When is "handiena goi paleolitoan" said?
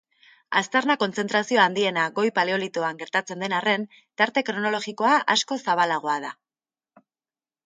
1.63-3.01